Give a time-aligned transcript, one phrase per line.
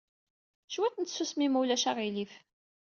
[0.71, 2.33] Cwiṭ n tsusmi, ma ulac aɣilif.